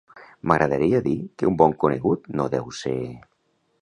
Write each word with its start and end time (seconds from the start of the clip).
M'agradaria 0.51 1.01
dir 1.07 1.13
que 1.41 1.49
un 1.51 1.59
bon 1.63 1.75
conegut 1.85 2.25
no 2.41 2.49
deu 2.57 2.73
ser…. 2.79 2.99